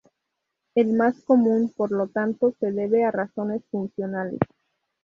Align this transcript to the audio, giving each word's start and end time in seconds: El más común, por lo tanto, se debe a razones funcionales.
El 0.73 0.93
más 0.93 1.21
común, 1.25 1.71
por 1.77 1.91
lo 1.91 2.07
tanto, 2.07 2.55
se 2.59 2.71
debe 2.71 3.03
a 3.05 3.11
razones 3.11 3.61
funcionales. 3.69 4.39